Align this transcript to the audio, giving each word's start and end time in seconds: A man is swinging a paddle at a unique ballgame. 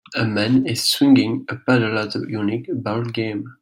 A 0.15 0.25
man 0.25 0.65
is 0.65 0.83
swinging 0.83 1.45
a 1.47 1.55
paddle 1.55 1.95
at 1.99 2.15
a 2.15 2.25
unique 2.27 2.65
ballgame. 2.69 3.43